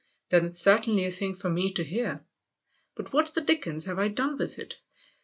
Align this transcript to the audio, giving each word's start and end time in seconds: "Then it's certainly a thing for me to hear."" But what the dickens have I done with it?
"Then 0.29 0.47
it's 0.47 0.59
certainly 0.59 1.05
a 1.05 1.11
thing 1.11 1.35
for 1.35 1.47
me 1.47 1.71
to 1.73 1.83
hear."" 1.83 2.25
But 2.95 3.13
what 3.13 3.31
the 3.35 3.41
dickens 3.41 3.85
have 3.85 3.99
I 3.99 4.07
done 4.07 4.35
with 4.35 4.57
it? 4.57 4.79